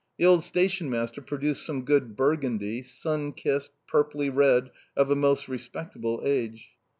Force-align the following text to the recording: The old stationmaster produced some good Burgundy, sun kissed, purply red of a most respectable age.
The 0.17 0.25
old 0.25 0.43
stationmaster 0.43 1.21
produced 1.21 1.63
some 1.63 1.85
good 1.85 2.15
Burgundy, 2.17 2.81
sun 2.81 3.33
kissed, 3.33 3.73
purply 3.87 4.29
red 4.31 4.71
of 4.97 5.11
a 5.11 5.15
most 5.15 5.47
respectable 5.47 6.23
age. 6.25 6.71